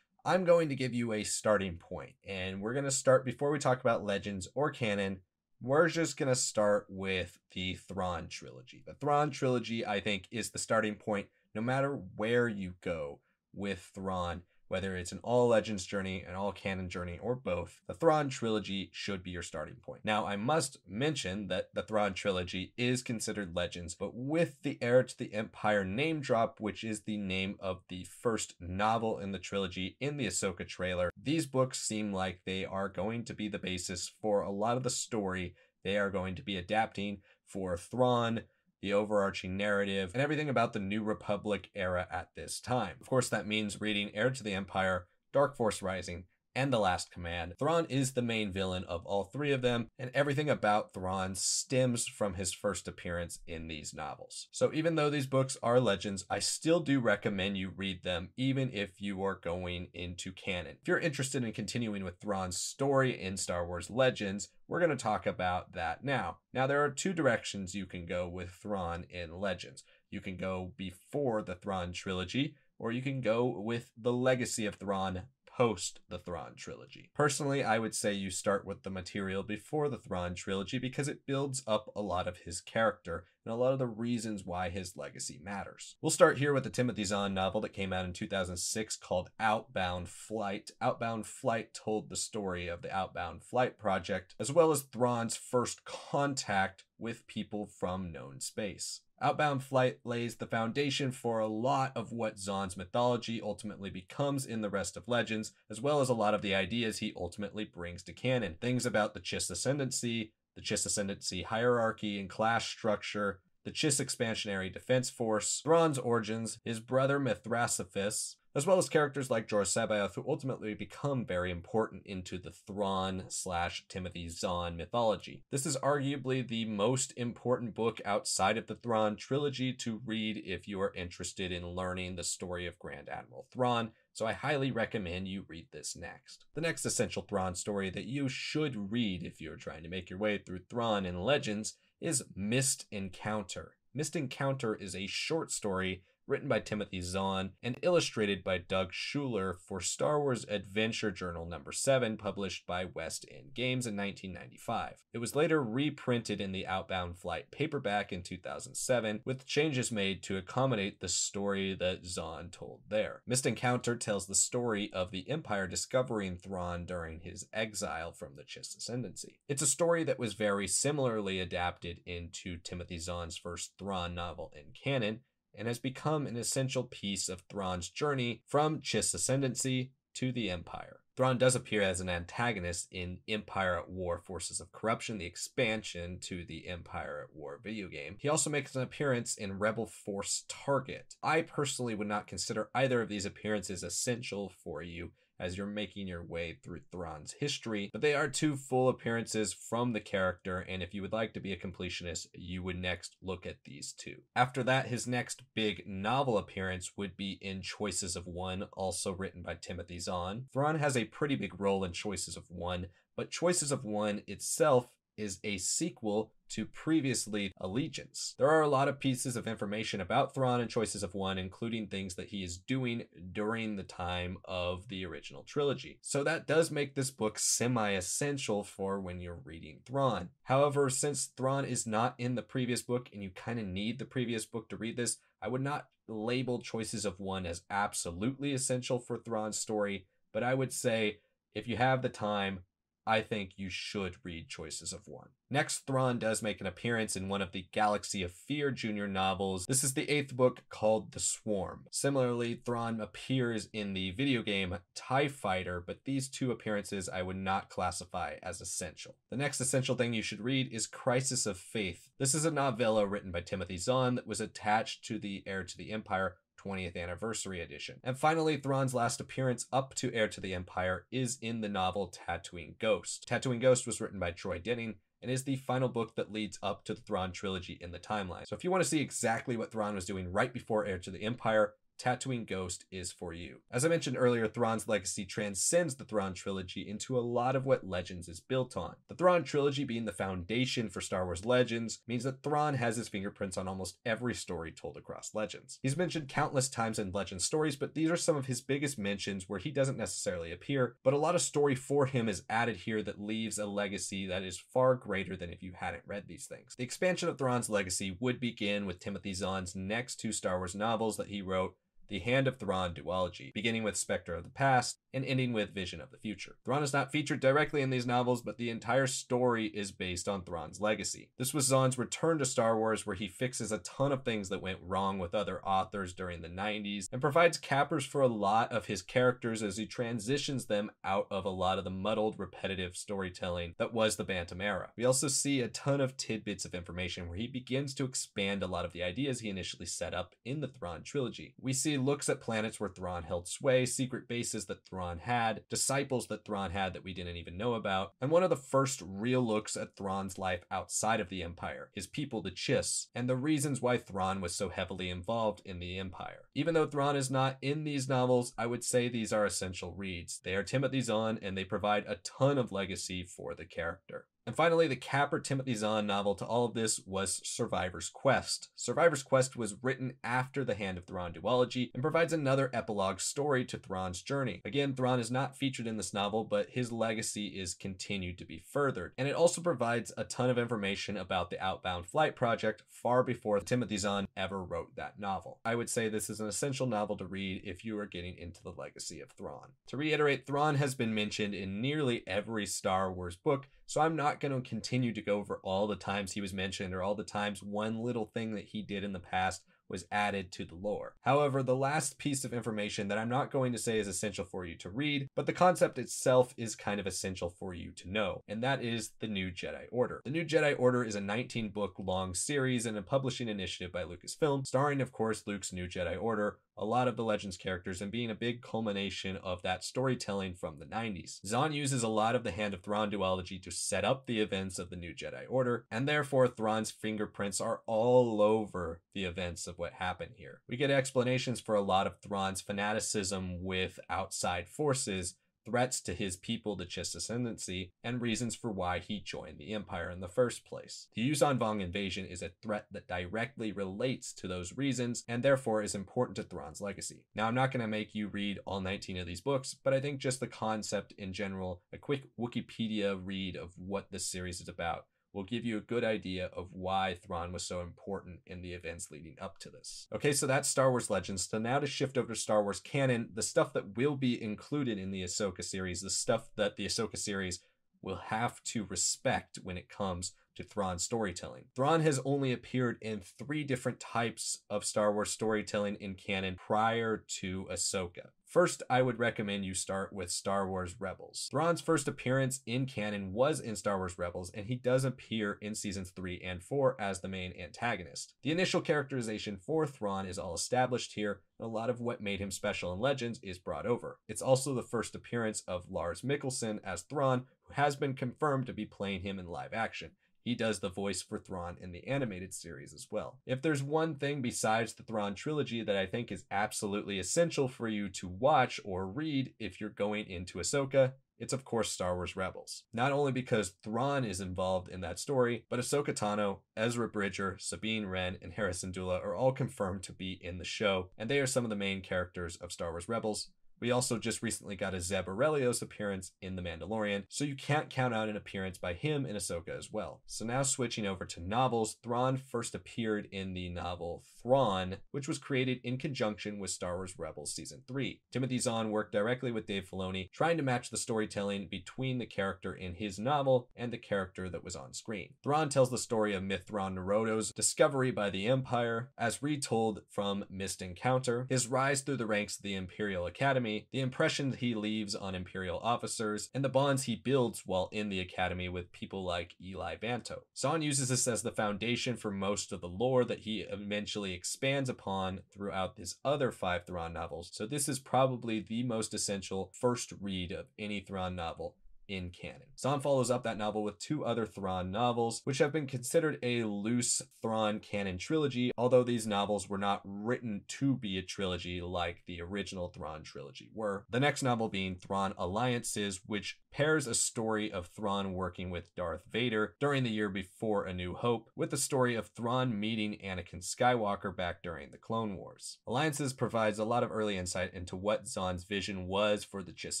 I'm 0.24 0.44
going 0.44 0.68
to 0.70 0.74
give 0.74 0.92
you 0.92 1.12
a 1.12 1.22
starting 1.22 1.76
point, 1.76 2.14
and 2.26 2.60
we're 2.60 2.72
going 2.72 2.86
to 2.86 2.90
start 2.90 3.24
before 3.24 3.50
we 3.50 3.60
talk 3.60 3.80
about 3.80 4.04
Legends 4.04 4.48
or 4.54 4.70
canon. 4.70 5.20
We're 5.62 5.88
just 5.88 6.16
going 6.16 6.28
to 6.28 6.34
start 6.34 6.86
with 6.88 7.38
the 7.52 7.74
Thrawn 7.74 8.26
trilogy. 8.28 8.82
The 8.84 8.94
Thrawn 8.94 9.30
trilogy, 9.30 9.86
I 9.86 10.00
think, 10.00 10.26
is 10.32 10.50
the 10.50 10.58
starting 10.58 10.96
point 10.96 11.28
no 11.54 11.60
matter 11.60 12.00
where 12.16 12.48
you 12.48 12.74
go 12.80 13.20
with 13.54 13.78
Thrawn 13.94 14.42
whether 14.68 14.96
it's 14.96 15.12
an 15.12 15.20
all 15.22 15.48
legends 15.48 15.84
journey, 15.84 16.24
an 16.26 16.34
all 16.34 16.52
canon 16.52 16.88
journey, 16.88 17.18
or 17.22 17.34
both, 17.34 17.80
the 17.86 17.94
Thrawn 17.94 18.28
trilogy 18.28 18.90
should 18.92 19.22
be 19.22 19.30
your 19.30 19.42
starting 19.42 19.76
point. 19.76 20.04
Now, 20.04 20.26
I 20.26 20.36
must 20.36 20.78
mention 20.86 21.48
that 21.48 21.70
the 21.74 21.82
Thrawn 21.82 22.14
trilogy 22.14 22.72
is 22.76 23.02
considered 23.02 23.54
legends, 23.54 23.94
but 23.94 24.14
with 24.14 24.62
the 24.62 24.78
Heir 24.80 25.02
to 25.02 25.18
the 25.18 25.34
Empire 25.34 25.84
name 25.84 26.20
drop, 26.20 26.60
which 26.60 26.84
is 26.84 27.02
the 27.02 27.16
name 27.16 27.56
of 27.60 27.82
the 27.88 28.06
first 28.22 28.54
novel 28.60 29.18
in 29.18 29.32
the 29.32 29.38
trilogy 29.38 29.96
in 30.00 30.16
the 30.16 30.26
Ahsoka 30.26 30.66
trailer, 30.66 31.10
these 31.20 31.46
books 31.46 31.80
seem 31.80 32.12
like 32.12 32.40
they 32.44 32.64
are 32.64 32.88
going 32.88 33.24
to 33.24 33.34
be 33.34 33.48
the 33.48 33.58
basis 33.58 34.12
for 34.20 34.42
a 34.42 34.50
lot 34.50 34.76
of 34.76 34.82
the 34.82 34.90
story 34.90 35.54
they 35.84 35.98
are 35.98 36.10
going 36.10 36.34
to 36.34 36.42
be 36.42 36.56
adapting 36.56 37.18
for 37.46 37.76
Thrawn, 37.76 38.40
the 38.84 38.92
overarching 38.92 39.56
narrative, 39.56 40.10
and 40.12 40.22
everything 40.22 40.50
about 40.50 40.74
the 40.74 40.78
New 40.78 41.02
Republic 41.02 41.70
era 41.74 42.06
at 42.10 42.28
this 42.36 42.60
time. 42.60 42.96
Of 43.00 43.08
course, 43.08 43.30
that 43.30 43.46
means 43.46 43.80
reading 43.80 44.10
Heir 44.12 44.28
to 44.28 44.44
the 44.44 44.52
Empire, 44.52 45.06
Dark 45.32 45.56
Force 45.56 45.80
Rising, 45.80 46.24
and 46.54 46.72
The 46.72 46.78
Last 46.78 47.10
Command. 47.10 47.54
Thrawn 47.58 47.86
is 47.86 48.12
the 48.12 48.22
main 48.22 48.52
villain 48.52 48.84
of 48.84 49.04
all 49.06 49.24
three 49.24 49.52
of 49.52 49.62
them, 49.62 49.88
and 49.98 50.10
everything 50.14 50.48
about 50.48 50.92
Thrawn 50.92 51.34
stems 51.34 52.06
from 52.06 52.34
his 52.34 52.52
first 52.52 52.86
appearance 52.86 53.40
in 53.46 53.68
these 53.68 53.92
novels. 53.94 54.48
So 54.52 54.70
even 54.72 54.94
though 54.94 55.10
these 55.10 55.26
books 55.26 55.56
are 55.62 55.80
legends, 55.80 56.24
I 56.30 56.38
still 56.38 56.80
do 56.80 57.00
recommend 57.00 57.56
you 57.56 57.72
read 57.76 58.02
them, 58.02 58.30
even 58.36 58.70
if 58.72 59.00
you 59.00 59.22
are 59.24 59.34
going 59.34 59.88
into 59.92 60.32
canon. 60.32 60.76
If 60.80 60.88
you're 60.88 60.98
interested 60.98 61.44
in 61.44 61.52
continuing 61.52 62.04
with 62.04 62.20
Thrawn's 62.20 62.58
story 62.58 63.20
in 63.20 63.36
Star 63.36 63.66
Wars 63.66 63.90
Legends, 63.90 64.48
we're 64.68 64.80
going 64.80 64.90
to 64.90 64.96
talk 64.96 65.26
about 65.26 65.72
that 65.74 66.04
now. 66.04 66.38
Now, 66.52 66.66
there 66.66 66.84
are 66.84 66.90
two 66.90 67.12
directions 67.12 67.74
you 67.74 67.86
can 67.86 68.06
go 68.06 68.28
with 68.28 68.50
Thrawn 68.50 69.04
in 69.10 69.40
Legends. 69.40 69.82
You 70.10 70.20
can 70.20 70.36
go 70.36 70.72
before 70.76 71.42
the 71.42 71.54
Thrawn 71.54 71.92
trilogy, 71.92 72.54
or 72.78 72.92
you 72.92 73.02
can 73.02 73.20
go 73.20 73.46
with 73.46 73.90
the 73.96 74.12
Legacy 74.12 74.66
of 74.66 74.76
Thrawn 74.76 75.22
post 75.56 76.00
the 76.08 76.18
Thrawn 76.18 76.54
trilogy. 76.56 77.10
Personally, 77.14 77.62
I 77.62 77.78
would 77.78 77.94
say 77.94 78.12
you 78.12 78.30
start 78.30 78.66
with 78.66 78.82
the 78.82 78.90
material 78.90 79.42
before 79.42 79.88
the 79.88 79.98
Thrawn 79.98 80.34
trilogy 80.34 80.78
because 80.78 81.08
it 81.08 81.26
builds 81.26 81.62
up 81.66 81.90
a 81.94 82.02
lot 82.02 82.26
of 82.26 82.38
his 82.38 82.60
character 82.60 83.24
and 83.44 83.52
a 83.52 83.56
lot 83.56 83.72
of 83.72 83.78
the 83.78 83.86
reasons 83.86 84.44
why 84.44 84.70
his 84.70 84.96
legacy 84.96 85.38
matters. 85.42 85.96
We'll 86.00 86.10
start 86.10 86.38
here 86.38 86.52
with 86.52 86.64
the 86.64 86.70
Timothy 86.70 87.04
Zahn 87.04 87.34
novel 87.34 87.60
that 87.60 87.72
came 87.72 87.92
out 87.92 88.04
in 88.04 88.12
2006 88.12 88.96
called 88.96 89.30
Outbound 89.38 90.08
Flight. 90.08 90.70
Outbound 90.80 91.26
Flight 91.26 91.74
told 91.74 92.08
the 92.08 92.16
story 92.16 92.68
of 92.68 92.82
the 92.82 92.94
Outbound 92.94 93.42
Flight 93.42 93.78
project, 93.78 94.34
as 94.40 94.50
well 94.50 94.72
as 94.72 94.82
Thrawn's 94.82 95.36
first 95.36 95.84
contact 95.84 96.84
with 96.98 97.26
people 97.26 97.66
from 97.66 98.10
known 98.10 98.40
space. 98.40 99.00
Outbound 99.24 99.62
Flight 99.62 100.00
lays 100.04 100.36
the 100.36 100.46
foundation 100.46 101.10
for 101.10 101.38
a 101.38 101.46
lot 101.46 101.92
of 101.96 102.12
what 102.12 102.38
Zahn's 102.38 102.76
mythology 102.76 103.40
ultimately 103.40 103.88
becomes 103.88 104.44
in 104.44 104.60
the 104.60 104.68
rest 104.68 104.98
of 104.98 105.08
Legends, 105.08 105.52
as 105.70 105.80
well 105.80 106.02
as 106.02 106.10
a 106.10 106.14
lot 106.14 106.34
of 106.34 106.42
the 106.42 106.54
ideas 106.54 106.98
he 106.98 107.14
ultimately 107.16 107.64
brings 107.64 108.02
to 108.02 108.12
canon. 108.12 108.56
Things 108.60 108.84
about 108.84 109.14
the 109.14 109.20
Chiss 109.20 109.50
Ascendancy, 109.50 110.32
the 110.56 110.60
Chiss 110.60 110.84
Ascendancy 110.84 111.42
hierarchy 111.42 112.20
and 112.20 112.28
class 112.28 112.66
structure, 112.66 113.40
the 113.64 113.70
Chiss 113.70 113.98
Expansionary 113.98 114.70
Defense 114.70 115.08
Force, 115.08 115.62
Thrawn's 115.64 115.96
origins, 115.96 116.58
his 116.62 116.78
brother 116.78 117.18
Mitth'ras'safis, 117.18 118.34
as 118.54 118.66
well 118.66 118.78
as 118.78 118.88
characters 118.88 119.30
like 119.30 119.48
Jorus 119.48 119.72
C'baoth, 119.72 120.14
who 120.14 120.24
ultimately 120.28 120.74
become 120.74 121.26
very 121.26 121.50
important 121.50 122.06
into 122.06 122.38
the 122.38 122.52
Thrawn 122.52 123.24
slash 123.28 123.84
Timothy 123.88 124.28
Zahn 124.28 124.76
mythology. 124.76 125.42
This 125.50 125.66
is 125.66 125.76
arguably 125.78 126.46
the 126.46 126.64
most 126.64 127.12
important 127.16 127.74
book 127.74 128.00
outside 128.04 128.56
of 128.56 128.68
the 128.68 128.76
Thrawn 128.76 129.16
trilogy 129.16 129.72
to 129.72 130.00
read 130.06 130.42
if 130.46 130.68
you 130.68 130.80
are 130.80 130.94
interested 130.94 131.50
in 131.50 131.66
learning 131.66 132.14
the 132.14 132.22
story 132.22 132.66
of 132.66 132.78
Grand 132.78 133.08
Admiral 133.08 133.46
Thrawn, 133.52 133.90
so 134.12 134.26
I 134.26 134.32
highly 134.32 134.70
recommend 134.70 135.26
you 135.26 135.44
read 135.48 135.66
this 135.72 135.96
next. 135.96 136.44
The 136.54 136.60
next 136.60 136.86
essential 136.86 137.22
Thrawn 137.22 137.56
story 137.56 137.90
that 137.90 138.04
you 138.04 138.28
should 138.28 138.92
read 138.92 139.24
if 139.24 139.40
you're 139.40 139.56
trying 139.56 139.82
to 139.82 139.88
make 139.88 140.08
your 140.08 140.18
way 140.20 140.38
through 140.38 140.60
Thrawn 140.70 141.04
and 141.04 141.24
Legends 141.24 141.74
is 142.00 142.22
Mist 142.36 142.86
Encounter. 142.92 143.74
Mist 143.92 144.14
Encounter 144.14 144.74
is 144.74 144.94
a 144.94 145.06
short 145.06 145.50
story 145.50 146.02
written 146.26 146.48
by 146.48 146.60
Timothy 146.60 147.00
Zahn 147.00 147.50
and 147.62 147.76
illustrated 147.82 148.42
by 148.42 148.58
Doug 148.58 148.92
Shuler 148.92 149.54
for 149.58 149.80
Star 149.80 150.20
Wars 150.20 150.44
Adventure 150.48 151.10
Journal 151.10 151.46
number 151.46 151.72
7 151.72 152.16
published 152.16 152.66
by 152.66 152.84
West 152.84 153.26
End 153.30 153.54
Games 153.54 153.86
in 153.86 153.96
1995. 153.96 155.02
It 155.12 155.18
was 155.18 155.36
later 155.36 155.62
reprinted 155.62 156.40
in 156.40 156.52
the 156.52 156.66
Outbound 156.66 157.18
Flight 157.18 157.50
paperback 157.50 158.12
in 158.12 158.22
2007 158.22 159.20
with 159.24 159.46
changes 159.46 159.92
made 159.92 160.22
to 160.22 160.36
accommodate 160.36 161.00
the 161.00 161.08
story 161.08 161.74
that 161.74 162.04
Zahn 162.06 162.50
told 162.50 162.80
there. 162.88 163.22
Mist 163.26 163.46
Encounter 163.46 163.96
tells 163.96 164.26
the 164.26 164.34
story 164.34 164.90
of 164.92 165.10
the 165.10 165.28
Empire 165.28 165.66
discovering 165.66 166.36
Thrawn 166.36 166.86
during 166.86 167.20
his 167.20 167.46
exile 167.52 168.12
from 168.12 168.36
the 168.36 168.42
Chiss 168.42 168.76
Ascendancy. 168.76 169.40
It's 169.48 169.62
a 169.62 169.66
story 169.66 170.04
that 170.04 170.18
was 170.18 170.34
very 170.34 170.66
similarly 170.66 171.40
adapted 171.40 172.00
into 172.06 172.56
Timothy 172.56 172.98
Zahn's 172.98 173.36
first 173.36 173.72
Thrawn 173.78 174.14
novel 174.14 174.52
in 174.54 174.72
canon 174.72 175.20
and 175.56 175.68
has 175.68 175.78
become 175.78 176.26
an 176.26 176.36
essential 176.36 176.84
piece 176.84 177.28
of 177.28 177.42
Thrawn's 177.42 177.88
journey 177.88 178.42
from 178.46 178.80
Chiss 178.80 179.14
Ascendancy 179.14 179.92
to 180.14 180.32
the 180.32 180.50
Empire. 180.50 181.00
Thrawn 181.16 181.38
does 181.38 181.54
appear 181.54 181.80
as 181.80 182.00
an 182.00 182.08
antagonist 182.08 182.88
in 182.90 183.18
Empire 183.28 183.78
at 183.78 183.88
War 183.88 184.18
Forces 184.18 184.60
of 184.60 184.72
Corruption, 184.72 185.18
the 185.18 185.26
expansion 185.26 186.18
to 186.22 186.44
the 186.44 186.66
Empire 186.66 187.28
at 187.28 187.36
War 187.36 187.60
video 187.62 187.86
game. 187.86 188.16
He 188.18 188.28
also 188.28 188.50
makes 188.50 188.74
an 188.74 188.82
appearance 188.82 189.36
in 189.36 189.60
Rebel 189.60 189.86
Force 189.86 190.44
Target. 190.48 191.14
I 191.22 191.42
personally 191.42 191.94
would 191.94 192.08
not 192.08 192.26
consider 192.26 192.68
either 192.74 193.00
of 193.00 193.08
these 193.08 193.26
appearances 193.26 193.84
essential 193.84 194.52
for 194.64 194.82
you 194.82 195.12
as 195.38 195.56
you're 195.56 195.66
making 195.66 196.06
your 196.06 196.24
way 196.24 196.58
through 196.62 196.80
Thrawn's 196.90 197.34
history, 197.38 197.90
but 197.92 198.02
they 198.02 198.14
are 198.14 198.28
two 198.28 198.56
full 198.56 198.88
appearances 198.88 199.52
from 199.52 199.92
the 199.92 200.00
character, 200.00 200.60
and 200.60 200.82
if 200.82 200.94
you 200.94 201.02
would 201.02 201.12
like 201.12 201.32
to 201.34 201.40
be 201.40 201.52
a 201.52 201.58
completionist, 201.58 202.26
you 202.34 202.62
would 202.62 202.78
next 202.78 203.16
look 203.22 203.46
at 203.46 203.56
these 203.64 203.92
two. 203.92 204.16
After 204.36 204.62
that, 204.62 204.86
his 204.86 205.06
next 205.06 205.42
big 205.54 205.84
novel 205.86 206.38
appearance 206.38 206.92
would 206.96 207.16
be 207.16 207.38
in 207.40 207.62
Choices 207.62 208.16
of 208.16 208.26
One, 208.26 208.64
also 208.72 209.12
written 209.12 209.42
by 209.42 209.54
Timothy 209.54 209.98
Zahn. 209.98 210.46
Thrawn 210.52 210.78
has 210.78 210.96
a 210.96 211.04
pretty 211.04 211.36
big 211.36 211.60
role 211.60 211.84
in 211.84 211.92
Choices 211.92 212.36
of 212.36 212.44
One, 212.48 212.86
but 213.16 213.30
Choices 213.30 213.72
of 213.72 213.84
One 213.84 214.22
itself 214.26 214.88
is 215.16 215.38
a 215.44 215.58
sequel 215.58 216.32
to 216.50 216.66
previously 216.66 217.52
Allegiance. 217.60 218.34
There 218.38 218.50
are 218.50 218.60
a 218.60 218.68
lot 218.68 218.88
of 218.88 219.00
pieces 219.00 219.36
of 219.36 219.46
information 219.46 220.00
about 220.00 220.34
Thrawn 220.34 220.60
and 220.60 220.70
Choices 220.70 221.02
of 221.02 221.14
One, 221.14 221.38
including 221.38 221.86
things 221.86 222.14
that 222.14 222.28
he 222.28 222.44
is 222.44 222.58
doing 222.58 223.04
during 223.32 223.76
the 223.76 223.82
time 223.82 224.36
of 224.44 224.88
the 224.88 225.04
original 225.04 225.42
trilogy. 225.42 225.98
So 226.00 226.22
that 226.24 226.46
does 226.46 226.70
make 226.70 226.94
this 226.94 227.10
book 227.10 227.38
semi-essential 227.38 228.64
for 228.64 229.00
when 229.00 229.20
you're 229.20 229.40
reading 229.44 229.80
Thrawn. 229.84 230.28
However, 230.44 230.90
since 230.90 231.26
Thrawn 231.36 231.64
is 231.64 231.86
not 231.86 232.14
in 232.18 232.34
the 232.34 232.42
previous 232.42 232.82
book 232.82 233.08
and 233.12 233.22
you 233.22 233.30
kind 233.30 233.58
of 233.58 233.66
need 233.66 233.98
the 233.98 234.04
previous 234.04 234.44
book 234.44 234.68
to 234.68 234.76
read 234.76 234.96
this, 234.96 235.18
I 235.42 235.48
would 235.48 235.62
not 235.62 235.88
label 236.06 236.60
Choices 236.60 237.04
of 237.04 237.18
One 237.18 237.46
as 237.46 237.62
absolutely 237.70 238.52
essential 238.52 238.98
for 238.98 239.18
Thrawn's 239.18 239.58
story, 239.58 240.06
but 240.32 240.42
I 240.42 240.54
would 240.54 240.72
say 240.72 241.18
if 241.54 241.68
you 241.68 241.76
have 241.76 242.02
the 242.02 242.08
time, 242.08 242.60
I 243.06 243.20
think 243.20 243.52
you 243.56 243.68
should 243.70 244.16
read 244.22 244.48
Choices 244.48 244.92
of 244.92 245.06
One. 245.06 245.28
Next, 245.50 245.86
Thrawn 245.86 246.18
does 246.18 246.42
make 246.42 246.60
an 246.60 246.66
appearance 246.66 247.16
in 247.16 247.28
one 247.28 247.42
of 247.42 247.52
the 247.52 247.66
Galaxy 247.70 248.22
of 248.22 248.32
Fear 248.32 248.70
junior 248.72 249.06
novels. 249.06 249.66
This 249.66 249.84
is 249.84 249.94
the 249.94 250.10
eighth 250.10 250.34
book 250.34 250.64
called 250.68 251.12
The 251.12 251.20
Swarm. 251.20 251.84
Similarly, 251.90 252.60
Thrawn 252.64 253.00
appears 253.00 253.68
in 253.72 253.92
the 253.92 254.10
video 254.12 254.42
game 254.42 254.76
TIE 254.94 255.28
Fighter, 255.28 255.82
but 255.86 256.04
these 256.04 256.28
two 256.28 256.50
appearances 256.50 257.08
I 257.08 257.22
would 257.22 257.36
not 257.36 257.68
classify 257.68 258.36
as 258.42 258.60
essential. 258.60 259.16
The 259.30 259.36
next 259.36 259.60
essential 259.60 259.94
thing 259.94 260.14
you 260.14 260.22
should 260.22 260.40
read 260.40 260.72
is 260.72 260.86
Crisis 260.86 261.46
of 261.46 261.58
Faith. 261.58 262.08
This 262.18 262.34
is 262.34 262.44
a 262.44 262.50
novella 262.50 263.06
written 263.06 263.30
by 263.30 263.42
Timothy 263.42 263.76
Zahn 263.76 264.14
that 264.14 264.26
was 264.26 264.40
attached 264.40 265.04
to 265.06 265.18
the 265.18 265.42
Heir 265.46 265.62
to 265.62 265.76
the 265.76 265.92
Empire 265.92 266.36
20th 266.64 266.96
anniversary 266.96 267.60
edition. 267.60 268.00
And 268.02 268.18
finally, 268.18 268.56
Thrawn's 268.56 268.94
last 268.94 269.20
appearance 269.20 269.66
up 269.72 269.94
to 269.96 270.12
Heir 270.12 270.28
to 270.28 270.40
the 270.40 270.54
Empire 270.54 271.06
is 271.10 271.38
in 271.40 271.60
the 271.60 271.68
novel 271.68 272.12
Tatooine 272.12 272.78
Ghost. 272.78 273.26
Tatooine 273.28 273.60
Ghost 273.60 273.86
was 273.86 274.00
written 274.00 274.18
by 274.18 274.30
Troy 274.30 274.58
Denning 274.58 274.96
and 275.22 275.30
is 275.30 275.44
the 275.44 275.56
final 275.56 275.88
book 275.88 276.16
that 276.16 276.32
leads 276.32 276.58
up 276.62 276.84
to 276.84 276.94
the 276.94 277.00
Thrawn 277.00 277.32
trilogy 277.32 277.78
in 277.80 277.90
the 277.92 277.98
timeline. 277.98 278.46
So 278.46 278.54
if 278.54 278.62
you 278.62 278.70
want 278.70 278.82
to 278.82 278.88
see 278.88 279.00
exactly 279.00 279.56
what 279.56 279.72
Thrawn 279.72 279.94
was 279.94 280.04
doing 280.04 280.30
right 280.32 280.52
before 280.52 280.84
Heir 280.84 280.98
to 280.98 281.10
the 281.10 281.22
Empire, 281.22 281.72
Tatooine 281.98 282.46
Ghost 282.46 282.84
is 282.90 283.12
for 283.12 283.32
you. 283.32 283.60
As 283.70 283.84
I 283.84 283.88
mentioned 283.88 284.16
earlier, 284.18 284.48
Thrawn's 284.48 284.88
legacy 284.88 285.24
transcends 285.24 285.94
the 285.94 286.04
Thrawn 286.04 286.34
trilogy 286.34 286.88
into 286.88 287.16
a 287.16 287.20
lot 287.20 287.56
of 287.56 287.64
what 287.64 287.88
Legends 287.88 288.28
is 288.28 288.40
built 288.40 288.76
on. 288.76 288.96
The 289.08 289.14
Thrawn 289.14 289.44
trilogy 289.44 289.84
being 289.84 290.04
the 290.04 290.12
foundation 290.12 290.88
for 290.88 291.00
Star 291.00 291.24
Wars 291.24 291.44
Legends 291.44 292.00
means 292.06 292.24
that 292.24 292.42
Thrawn 292.42 292.74
has 292.74 292.96
his 292.96 293.08
fingerprints 293.08 293.56
on 293.56 293.68
almost 293.68 293.98
every 294.04 294.34
story 294.34 294.72
told 294.72 294.96
across 294.96 295.34
Legends. 295.34 295.78
He's 295.82 295.96
mentioned 295.96 296.28
countless 296.28 296.68
times 296.68 296.98
in 296.98 297.12
Legends 297.12 297.44
stories, 297.44 297.76
but 297.76 297.94
these 297.94 298.10
are 298.10 298.16
some 298.16 298.36
of 298.36 298.46
his 298.46 298.60
biggest 298.60 298.98
mentions 298.98 299.48
where 299.48 299.58
he 299.58 299.70
doesn't 299.70 299.98
necessarily 299.98 300.52
appear, 300.52 300.96
but 301.04 301.14
a 301.14 301.18
lot 301.18 301.34
of 301.34 301.40
story 301.40 301.74
for 301.74 302.06
him 302.06 302.28
is 302.28 302.42
added 302.50 302.76
here 302.76 303.02
that 303.02 303.20
leaves 303.20 303.58
a 303.58 303.66
legacy 303.66 304.26
that 304.26 304.42
is 304.42 304.58
far 304.58 304.94
greater 304.94 305.36
than 305.36 305.50
if 305.50 305.62
you 305.62 305.72
hadn't 305.74 306.02
read 306.06 306.24
these 306.26 306.46
things. 306.46 306.74
The 306.76 306.84
expansion 306.84 307.28
of 307.28 307.38
Thrawn's 307.38 307.70
legacy 307.70 308.16
would 308.20 308.40
begin 308.40 308.86
with 308.86 308.98
Timothy 308.98 309.32
Zahn's 309.32 309.74
next 309.74 310.16
two 310.16 310.32
Star 310.32 310.58
Wars 310.58 310.74
novels 310.74 311.16
that 311.16 311.28
he 311.28 311.42
wrote 311.42 311.76
the 312.08 312.20
Hand 312.20 312.46
of 312.46 312.58
Thrawn 312.58 312.94
duology, 312.94 313.52
beginning 313.54 313.82
with 313.82 313.96
Spectre 313.96 314.34
of 314.34 314.44
the 314.44 314.50
Past 314.50 314.98
and 315.14 315.24
ending 315.24 315.52
with 315.52 315.74
Vision 315.74 316.00
of 316.00 316.10
the 316.10 316.18
Future. 316.18 316.56
Thrawn 316.64 316.82
is 316.82 316.92
not 316.92 317.12
featured 317.12 317.40
directly 317.40 317.80
in 317.80 317.90
these 317.90 318.06
novels, 318.06 318.42
but 318.42 318.58
the 318.58 318.70
entire 318.70 319.06
story 319.06 319.66
is 319.66 319.92
based 319.92 320.28
on 320.28 320.42
Thrawn's 320.42 320.80
legacy. 320.80 321.30
This 321.38 321.54
was 321.54 321.66
Zahn's 321.66 321.96
return 321.96 322.38
to 322.38 322.44
Star 322.44 322.76
Wars, 322.76 323.06
where 323.06 323.16
he 323.16 323.28
fixes 323.28 323.70
a 323.70 323.78
ton 323.78 324.12
of 324.12 324.24
things 324.24 324.48
that 324.48 324.60
went 324.60 324.78
wrong 324.82 325.18
with 325.18 325.34
other 325.34 325.64
authors 325.64 326.12
during 326.12 326.42
the 326.42 326.48
90s 326.48 327.08
and 327.12 327.20
provides 327.20 327.56
cappers 327.56 328.04
for 328.04 328.20
a 328.20 328.26
lot 328.26 328.72
of 328.72 328.86
his 328.86 329.02
characters 329.02 329.62
as 329.62 329.76
he 329.76 329.86
transitions 329.86 330.66
them 330.66 330.90
out 331.04 331.26
of 331.30 331.44
a 331.44 331.50
lot 331.50 331.78
of 331.78 331.84
the 331.84 331.90
muddled, 331.90 332.38
repetitive 332.38 332.96
storytelling 332.96 333.74
that 333.78 333.94
was 333.94 334.16
the 334.16 334.24
Bantam 334.24 334.60
era. 334.60 334.90
We 334.96 335.04
also 335.04 335.28
see 335.28 335.60
a 335.60 335.68
ton 335.68 336.00
of 336.00 336.16
tidbits 336.16 336.64
of 336.64 336.74
information 336.74 337.28
where 337.28 337.38
he 337.38 337.46
begins 337.46 337.94
to 337.94 338.04
expand 338.04 338.62
a 338.62 338.66
lot 338.66 338.84
of 338.84 338.92
the 338.92 339.02
ideas 339.02 339.40
he 339.40 339.48
initially 339.48 339.86
set 339.86 340.14
up 340.14 340.34
in 340.44 340.60
the 340.60 340.68
Thrawn 340.68 341.02
trilogy. 341.02 341.54
We 341.60 341.72
see 341.72 341.96
looks 341.96 342.28
at 342.28 342.40
planets 342.40 342.80
where 342.80 342.90
Thrawn 342.90 343.22
held 343.22 343.46
sway, 343.46 343.86
secret 343.86 344.26
bases 344.26 344.66
that 344.66 344.84
Thrawn 344.84 345.03
had, 345.20 345.62
disciples 345.68 346.26
that 346.28 346.44
Thrawn 346.44 346.70
had 346.70 346.92
that 346.94 347.04
we 347.04 347.14
didn't 347.14 347.36
even 347.36 347.56
know 347.56 347.74
about, 347.74 348.12
and 348.20 348.30
one 348.30 348.42
of 348.42 348.50
the 348.50 348.56
first 348.56 349.02
real 349.04 349.40
looks 349.40 349.76
at 349.76 349.96
Thrawn's 349.96 350.38
life 350.38 350.64
outside 350.70 351.20
of 351.20 351.28
the 351.28 351.42
Empire, 351.42 351.90
his 351.94 352.06
people, 352.06 352.42
the 352.42 352.50
Chiss, 352.50 353.06
and 353.14 353.28
the 353.28 353.36
reasons 353.36 353.80
why 353.80 353.98
Thrawn 353.98 354.40
was 354.40 354.54
so 354.54 354.68
heavily 354.68 355.10
involved 355.10 355.62
in 355.64 355.78
the 355.78 355.98
Empire. 355.98 356.48
Even 356.54 356.74
though 356.74 356.86
Thrawn 356.86 357.16
is 357.16 357.30
not 357.30 357.58
in 357.60 357.84
these 357.84 358.08
novels, 358.08 358.52
I 358.56 358.66
would 358.66 358.84
say 358.84 359.08
these 359.08 359.32
are 359.32 359.44
essential 359.44 359.92
reads. 359.92 360.40
They 360.42 360.54
are 360.54 360.62
Timothy 360.62 361.00
Zahn, 361.00 361.38
and 361.42 361.56
they 361.56 361.64
provide 361.64 362.04
a 362.06 362.16
ton 362.16 362.58
of 362.58 362.72
legacy 362.72 363.24
for 363.24 363.54
the 363.54 363.64
character. 363.64 364.26
And 364.46 364.54
finally, 364.54 364.86
the 364.86 364.96
capper 364.96 365.40
Timothy 365.40 365.74
Zahn 365.74 366.06
novel 366.06 366.34
to 366.34 366.44
all 366.44 366.66
of 366.66 366.74
this 366.74 367.00
was 367.06 367.40
Survivor's 367.44 368.10
Quest. 368.10 368.68
Survivor's 368.76 369.22
Quest 369.22 369.56
was 369.56 369.76
written 369.82 370.14
after 370.22 370.64
the 370.64 370.74
Hand 370.74 370.98
of 370.98 371.06
Thrawn 371.06 371.32
duology 371.32 371.90
and 371.94 372.02
provides 372.02 372.32
another 372.32 372.70
epilogue 372.74 373.20
story 373.20 373.64
to 373.64 373.78
Thrawn's 373.78 374.22
journey. 374.22 374.60
Again, 374.64 374.94
Thrawn 374.94 375.18
is 375.18 375.30
not 375.30 375.56
featured 375.56 375.86
in 375.86 375.96
this 375.96 376.12
novel, 376.12 376.44
but 376.44 376.68
his 376.70 376.92
legacy 376.92 377.46
is 377.48 377.74
continued 377.74 378.36
to 378.38 378.44
be 378.44 378.62
furthered. 378.70 379.12
And 379.16 379.28
it 379.28 379.34
also 379.34 379.62
provides 379.62 380.12
a 380.16 380.24
ton 380.24 380.50
of 380.50 380.58
information 380.58 381.16
about 381.16 381.50
the 381.50 381.62
Outbound 381.62 382.06
Flight 382.06 382.36
project 382.36 382.82
far 382.88 383.22
before 383.22 383.60
Timothy 383.60 383.96
Zahn 383.96 384.28
ever 384.36 384.62
wrote 384.62 384.96
that 384.96 385.18
novel. 385.18 385.58
I 385.64 385.74
would 385.74 385.88
say 385.88 386.08
this 386.08 386.28
is 386.28 386.40
an 386.40 386.48
essential 386.48 386.86
novel 386.86 387.16
to 387.16 387.26
read 387.26 387.62
if 387.64 387.84
you 387.84 387.98
are 387.98 388.06
getting 388.06 388.36
into 388.36 388.62
the 388.62 388.72
legacy 388.76 389.20
of 389.20 389.30
Thrawn. 389.30 389.68
To 389.88 389.96
reiterate, 389.96 390.46
Thrawn 390.46 390.74
has 390.74 390.94
been 390.94 391.14
mentioned 391.14 391.54
in 391.54 391.80
nearly 391.80 392.22
every 392.26 392.66
Star 392.66 393.12
Wars 393.12 393.36
book, 393.36 393.68
so 393.86 394.00
I'm 394.00 394.16
not 394.16 394.40
going 394.40 394.52
to 394.52 394.68
continue 394.68 395.12
to 395.12 395.22
go 395.22 395.38
over 395.38 395.60
all 395.62 395.86
the 395.86 395.96
times 395.96 396.32
he 396.32 396.40
was 396.40 396.52
mentioned 396.52 396.94
or 396.94 397.02
all 397.02 397.14
the 397.14 397.24
times 397.24 397.62
one 397.62 397.98
little 397.98 398.26
thing 398.26 398.54
that 398.54 398.64
he 398.64 398.82
did 398.82 399.04
in 399.04 399.12
the 399.12 399.20
past 399.20 399.62
was 399.88 400.06
added 400.10 400.50
to 400.52 400.64
the 400.64 400.74
lore. 400.74 401.14
However, 401.22 401.62
the 401.62 401.76
last 401.76 402.18
piece 402.18 402.44
of 402.44 402.54
information 402.54 403.08
that 403.08 403.18
I'm 403.18 403.28
not 403.28 403.50
going 403.50 403.72
to 403.72 403.78
say 403.78 403.98
is 403.98 404.08
essential 404.08 404.44
for 404.44 404.64
you 404.64 404.76
to 404.78 404.88
read, 404.88 405.28
but 405.34 405.46
the 405.46 405.52
concept 405.52 405.98
itself 405.98 406.54
is 406.56 406.74
kind 406.74 406.98
of 407.00 407.06
essential 407.06 407.50
for 407.50 407.74
you 407.74 407.92
to 407.92 408.10
know, 408.10 408.42
and 408.48 408.62
that 408.62 408.82
is 408.82 409.12
the 409.20 409.28
New 409.28 409.50
Jedi 409.50 409.84
Order. 409.90 410.22
The 410.24 410.30
New 410.30 410.44
Jedi 410.44 410.74
Order 410.78 411.04
is 411.04 411.14
a 411.14 411.20
19 411.20 411.70
book 411.70 411.94
long 411.98 412.34
series 412.34 412.86
and 412.86 412.96
a 412.96 413.02
publishing 413.02 413.48
initiative 413.48 413.92
by 413.92 414.04
Lucasfilm, 414.04 414.66
starring, 414.66 415.00
of 415.00 415.12
course, 415.12 415.44
Luke's 415.46 415.72
New 415.72 415.86
Jedi 415.86 416.20
Order, 416.20 416.58
a 416.76 416.84
lot 416.84 417.08
of 417.08 417.16
the 417.16 417.24
Legends 417.24 417.56
characters 417.56 418.00
and 418.00 418.10
being 418.10 418.30
a 418.30 418.34
big 418.34 418.62
culmination 418.62 419.36
of 419.36 419.62
that 419.62 419.84
storytelling 419.84 420.54
from 420.54 420.78
the 420.78 420.84
90s. 420.84 421.40
Zahn 421.46 421.72
uses 421.72 422.02
a 422.02 422.08
lot 422.08 422.34
of 422.34 422.44
the 422.44 422.50
Hand 422.50 422.74
of 422.74 422.82
Thrawn 422.82 423.10
duology 423.10 423.62
to 423.62 423.70
set 423.70 424.04
up 424.04 424.26
the 424.26 424.40
events 424.40 424.78
of 424.78 424.90
the 424.90 424.96
New 424.96 425.14
Jedi 425.14 425.44
Order, 425.48 425.86
and 425.90 426.08
therefore 426.08 426.48
Thrawn's 426.48 426.90
fingerprints 426.90 427.60
are 427.60 427.80
all 427.86 428.42
over 428.42 429.00
the 429.14 429.24
events 429.24 429.66
of 429.66 429.78
what 429.78 429.94
happened 429.94 430.32
here. 430.36 430.60
We 430.68 430.76
get 430.76 430.90
explanations 430.90 431.60
for 431.60 431.74
a 431.74 431.82
lot 431.82 432.06
of 432.06 432.20
Thrawn's 432.20 432.60
fanaticism 432.60 433.62
with 433.62 433.98
outside 434.10 434.68
forces 434.68 435.34
threats 435.64 436.00
to 436.02 436.14
his 436.14 436.36
people, 436.36 436.76
the 436.76 436.86
Chiss 436.86 437.14
ascendancy, 437.14 437.92
and 438.02 438.20
reasons 438.20 438.54
for 438.54 438.70
why 438.70 438.98
he 438.98 439.20
joined 439.20 439.58
the 439.58 439.72
Empire 439.72 440.10
in 440.10 440.20
the 440.20 440.28
first 440.28 440.64
place. 440.64 441.08
The 441.14 441.28
Yuuzhan 441.28 441.58
Vong 441.58 441.80
invasion 441.80 442.26
is 442.26 442.42
a 442.42 442.50
threat 442.62 442.86
that 442.92 443.08
directly 443.08 443.72
relates 443.72 444.32
to 444.34 444.48
those 444.48 444.76
reasons 444.76 445.24
and 445.28 445.42
therefore 445.42 445.82
is 445.82 445.94
important 445.94 446.36
to 446.36 446.42
Thrawn's 446.42 446.80
legacy. 446.80 447.24
Now, 447.34 447.46
I'm 447.46 447.54
not 447.54 447.72
going 447.72 447.80
to 447.80 447.88
make 447.88 448.14
you 448.14 448.28
read 448.28 448.58
all 448.66 448.80
19 448.80 449.18
of 449.18 449.26
these 449.26 449.40
books, 449.40 449.74
but 449.82 449.94
I 449.94 450.00
think 450.00 450.20
just 450.20 450.40
the 450.40 450.46
concept 450.46 451.12
in 451.18 451.32
general, 451.32 451.82
a 451.92 451.98
quick 451.98 452.28
Wikipedia 452.38 453.18
read 453.22 453.56
of 453.56 453.72
what 453.78 454.10
this 454.10 454.26
series 454.26 454.60
is 454.60 454.68
about, 454.68 455.06
will 455.34 455.42
give 455.42 455.64
you 455.64 455.76
a 455.76 455.82
good 455.82 456.04
idea 456.04 456.48
of 456.56 456.68
why 456.72 457.18
Thrawn 457.20 457.52
was 457.52 457.64
so 457.64 457.80
important 457.80 458.40
in 458.46 458.62
the 458.62 458.72
events 458.72 459.10
leading 459.10 459.36
up 459.40 459.58
to 459.58 459.68
this. 459.68 460.06
Okay, 460.14 460.32
so 460.32 460.46
that's 460.46 460.68
Star 460.68 460.90
Wars 460.90 461.10
Legends. 461.10 461.48
So 461.48 461.58
now 461.58 461.80
to 461.80 461.86
shift 461.86 462.16
over 462.16 462.32
to 462.32 462.40
Star 462.40 462.62
Wars 462.62 462.80
canon, 462.80 463.30
the 463.34 463.42
stuff 463.42 463.72
that 463.72 463.96
will 463.96 464.16
be 464.16 464.40
included 464.40 464.96
in 464.96 465.10
the 465.10 465.24
Ahsoka 465.24 465.64
series, 465.64 466.00
the 466.00 466.08
stuff 466.08 466.48
that 466.56 466.76
the 466.76 466.86
Ahsoka 466.86 467.18
series 467.18 467.58
will 468.00 468.20
have 468.26 468.62
to 468.62 468.84
respect 468.84 469.58
when 469.62 469.76
it 469.76 469.88
comes 469.88 470.32
to 470.56 470.62
Thrawn 470.62 470.98
storytelling. 470.98 471.64
Thrawn 471.74 472.00
has 472.00 472.20
only 472.24 472.52
appeared 472.52 472.98
in 473.00 473.20
three 473.20 473.64
different 473.64 474.00
types 474.00 474.60
of 474.70 474.84
Star 474.84 475.12
Wars 475.12 475.30
storytelling 475.30 475.96
in 475.96 476.14
canon 476.14 476.56
prior 476.56 477.24
to 477.40 477.66
Ahsoka. 477.70 478.28
First, 478.54 478.84
I 478.88 479.02
would 479.02 479.18
recommend 479.18 479.64
you 479.64 479.74
start 479.74 480.12
with 480.12 480.30
Star 480.30 480.68
Wars 480.68 480.94
Rebels. 481.00 481.48
Thrawn's 481.50 481.80
first 481.80 482.06
appearance 482.06 482.60
in 482.66 482.86
canon 482.86 483.32
was 483.32 483.58
in 483.58 483.74
Star 483.74 483.98
Wars 483.98 484.16
Rebels, 484.16 484.52
and 484.54 484.66
he 484.66 484.76
does 484.76 485.04
appear 485.04 485.58
in 485.60 485.74
seasons 485.74 486.10
3 486.10 486.40
and 486.40 486.62
4 486.62 486.94
as 487.00 487.20
the 487.20 487.26
main 487.26 487.52
antagonist. 487.60 488.34
The 488.44 488.52
initial 488.52 488.80
characterization 488.80 489.56
for 489.56 489.88
Thrawn 489.88 490.24
is 490.24 490.38
all 490.38 490.54
established 490.54 491.14
here, 491.14 491.40
and 491.58 491.66
a 491.66 491.68
lot 491.68 491.90
of 491.90 492.00
what 492.00 492.22
made 492.22 492.38
him 492.38 492.52
special 492.52 492.92
in 492.92 493.00
Legends 493.00 493.40
is 493.42 493.58
brought 493.58 493.86
over. 493.86 494.20
It's 494.28 494.42
also 494.42 494.72
the 494.72 494.82
first 494.82 495.16
appearance 495.16 495.64
of 495.66 495.90
Lars 495.90 496.22
Mikkelsen 496.22 496.78
as 496.84 497.02
Thrawn, 497.02 497.46
who 497.64 497.72
has 497.72 497.96
been 497.96 498.14
confirmed 498.14 498.66
to 498.66 498.72
be 498.72 498.86
playing 498.86 499.22
him 499.22 499.40
in 499.40 499.48
live 499.48 499.72
action. 499.72 500.12
He 500.44 500.54
does 500.54 500.80
the 500.80 500.90
voice 500.90 501.22
for 501.22 501.38
Thrawn 501.38 501.78
in 501.80 501.90
the 501.90 502.06
animated 502.06 502.52
series 502.52 502.92
as 502.92 503.08
well. 503.10 503.38
If 503.46 503.62
there's 503.62 503.82
one 503.82 504.16
thing 504.16 504.42
besides 504.42 504.92
the 504.92 505.02
Thrawn 505.02 505.34
trilogy 505.34 505.82
that 505.82 505.96
I 505.96 506.04
think 506.04 506.30
is 506.30 506.44
absolutely 506.50 507.18
essential 507.18 507.66
for 507.66 507.88
you 507.88 508.10
to 508.10 508.28
watch 508.28 508.78
or 508.84 509.06
read 509.06 509.54
if 509.58 509.80
you're 509.80 509.88
going 509.88 510.28
into 510.28 510.58
Ahsoka, 510.58 511.12
it's 511.38 511.54
of 511.54 511.64
course 511.64 511.90
Star 511.90 512.14
Wars 512.14 512.36
Rebels. 512.36 512.84
Not 512.92 513.10
only 513.10 513.32
because 513.32 513.74
Thrawn 513.82 514.24
is 514.24 514.40
involved 514.40 514.88
in 514.88 515.00
that 515.00 515.18
story, 515.18 515.64
but 515.70 515.80
Ahsoka 515.80 516.14
Tano, 516.14 516.58
Ezra 516.76 517.08
Bridger, 517.08 517.56
Sabine 517.58 518.06
Wren, 518.06 518.36
and 518.42 518.52
Hera 518.52 518.72
Syndulla 518.72 519.24
are 519.24 519.34
all 519.34 519.52
confirmed 519.52 520.02
to 520.04 520.12
be 520.12 520.38
in 520.42 520.58
the 520.58 520.64
show, 520.64 521.08
and 521.16 521.30
they 521.30 521.40
are 521.40 521.46
some 521.46 521.64
of 521.64 521.70
the 521.70 521.76
main 521.76 522.02
characters 522.02 522.56
of 522.56 522.70
Star 522.70 522.90
Wars 522.90 523.08
Rebels, 523.08 523.48
We 523.84 523.90
also 523.90 524.18
just 524.18 524.42
recently 524.42 524.76
got 524.76 524.94
a 524.94 525.00
Zeb 525.02 525.26
Orrelios 525.26 525.82
appearance 525.82 526.32
in 526.40 526.56
The 526.56 526.62
Mandalorian, 526.62 527.24
so 527.28 527.44
you 527.44 527.54
can't 527.54 527.90
count 527.90 528.14
out 528.14 528.30
an 528.30 528.36
appearance 528.36 528.78
by 528.78 528.94
him 528.94 529.26
in 529.26 529.36
Ahsoka 529.36 529.76
as 529.76 529.92
well. 529.92 530.22
So 530.24 530.46
now 530.46 530.62
switching 530.62 531.06
over 531.06 531.26
to 531.26 531.46
novels, 531.46 531.98
Thrawn 532.02 532.38
first 532.38 532.74
appeared 532.74 533.28
in 533.30 533.52
the 533.52 533.68
novel 533.68 534.22
Thrawn, 534.42 534.96
which 535.10 535.28
was 535.28 535.36
created 535.36 535.80
in 535.84 535.98
conjunction 535.98 536.58
with 536.58 536.70
Star 536.70 536.96
Wars 536.96 537.14
Rebels 537.18 537.54
Season 537.54 537.82
3. 537.86 538.22
Timothy 538.32 538.58
Zahn 538.58 538.90
worked 538.90 539.12
directly 539.12 539.52
with 539.52 539.66
Dave 539.66 539.86
Filoni, 539.90 540.30
trying 540.32 540.56
to 540.56 540.62
match 540.62 540.88
the 540.88 540.96
storytelling 540.96 541.68
between 541.70 542.16
the 542.16 542.24
character 542.24 542.72
in 542.72 542.94
his 542.94 543.18
novel 543.18 543.68
and 543.76 543.92
the 543.92 543.98
character 543.98 544.48
that 544.48 544.64
was 544.64 544.76
on 544.76 544.94
screen. 544.94 545.34
Thrawn 545.42 545.68
tells 545.68 545.90
the 545.90 545.98
story 545.98 546.32
of 546.32 546.42
Mitth'raw'nuruodo's 546.42 547.52
discovery 547.52 548.10
by 548.10 548.30
the 548.30 548.46
Empire, 548.46 549.10
as 549.18 549.42
retold 549.42 550.00
from 550.08 550.46
Mist 550.48 550.80
Encounter, 550.80 551.46
his 551.50 551.66
rise 551.66 552.00
through 552.00 552.16
the 552.16 552.26
ranks 552.26 552.56
of 552.56 552.62
the 552.62 552.74
Imperial 552.74 553.26
Academy, 553.26 553.73
the 553.92 554.00
impression 554.00 554.52
he 554.52 554.74
leaves 554.74 555.14
on 555.14 555.34
Imperial 555.34 555.78
officers, 555.78 556.50
and 556.54 556.64
the 556.64 556.68
bonds 556.68 557.04
he 557.04 557.16
builds 557.16 557.62
while 557.66 557.88
in 557.92 558.08
the 558.08 558.20
Academy 558.20 558.68
with 558.68 558.92
people 558.92 559.24
like 559.24 559.54
Eli 559.62 559.96
Vanto. 559.96 560.40
Zahn 560.56 560.82
uses 560.82 561.08
this 561.08 561.26
as 561.26 561.42
the 561.42 561.50
foundation 561.50 562.16
for 562.16 562.30
most 562.30 562.72
of 562.72 562.80
the 562.80 562.88
lore 562.88 563.24
that 563.24 563.40
he 563.40 563.60
eventually 563.60 564.32
expands 564.32 564.88
upon 564.88 565.40
throughout 565.52 565.96
his 565.96 566.16
other 566.24 566.50
five 566.50 566.86
Thrawn 566.86 567.12
novels, 567.12 567.50
so 567.52 567.66
this 567.66 567.88
is 567.88 567.98
probably 567.98 568.60
the 568.60 568.82
most 568.82 569.14
essential 569.14 569.70
first 569.72 570.12
read 570.20 570.52
of 570.52 570.66
any 570.78 571.00
Thrawn 571.00 571.34
novel 571.34 571.74
in 572.08 572.30
canon. 572.30 572.62
Zahn 572.78 573.00
follows 573.00 573.30
up 573.30 573.44
that 573.44 573.58
novel 573.58 573.82
with 573.82 573.98
two 573.98 574.24
other 574.24 574.46
Thrawn 574.46 574.90
novels, 574.90 575.40
which 575.44 575.58
have 575.58 575.72
been 575.72 575.86
considered 575.86 576.38
a 576.42 576.64
loose 576.64 577.22
Thrawn 577.42 577.80
canon 577.80 578.18
trilogy, 578.18 578.72
although 578.76 579.02
these 579.02 579.26
novels 579.26 579.68
were 579.68 579.78
not 579.78 580.02
written 580.04 580.62
to 580.68 580.96
be 580.96 581.18
a 581.18 581.22
trilogy 581.22 581.80
like 581.80 582.22
the 582.26 582.40
original 582.40 582.88
Thrawn 582.88 583.22
trilogy 583.22 583.70
were. 583.74 584.04
The 584.10 584.20
next 584.20 584.42
novel 584.42 584.68
being 584.68 584.96
Thrawn 584.96 585.34
Alliances, 585.36 586.20
which 586.26 586.58
pairs 586.72 587.06
a 587.06 587.14
story 587.14 587.70
of 587.70 587.86
Thrawn 587.86 588.32
working 588.32 588.70
with 588.70 588.94
Darth 588.96 589.22
Vader 589.30 589.74
during 589.80 590.02
the 590.02 590.10
year 590.10 590.28
before 590.28 590.86
A 590.86 590.92
New 590.92 591.14
Hope 591.14 591.50
with 591.54 591.70
the 591.70 591.76
story 591.76 592.14
of 592.14 592.28
Thrawn 592.28 592.78
meeting 592.78 593.18
Anakin 593.24 593.62
Skywalker 593.62 594.34
back 594.34 594.62
during 594.62 594.90
the 594.90 594.98
Clone 594.98 595.36
Wars. 595.36 595.78
Alliances 595.86 596.32
provides 596.32 596.78
a 596.78 596.84
lot 596.84 597.02
of 597.02 597.12
early 597.12 597.36
insight 597.36 597.72
into 597.74 597.96
what 597.96 598.26
Zahn's 598.26 598.64
vision 598.64 599.06
was 599.06 599.44
for 599.44 599.62
the 599.62 599.72
Chiss 599.72 600.00